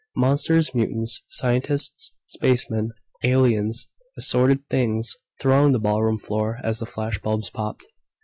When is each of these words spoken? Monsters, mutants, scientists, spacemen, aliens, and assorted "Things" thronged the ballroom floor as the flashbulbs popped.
Monsters, 0.15 0.73
mutants, 0.73 1.21
scientists, 1.27 2.13
spacemen, 2.25 2.89
aliens, 3.23 3.87
and 4.15 4.21
assorted 4.23 4.67
"Things" 4.67 5.15
thronged 5.39 5.75
the 5.75 5.79
ballroom 5.79 6.17
floor 6.17 6.57
as 6.63 6.79
the 6.79 6.87
flashbulbs 6.87 7.51
popped. 7.53 7.83